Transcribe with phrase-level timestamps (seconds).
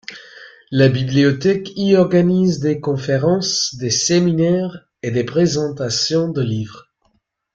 [0.71, 6.89] La bibliothèque y organise des conférences, des séminaires et des présentations de livres.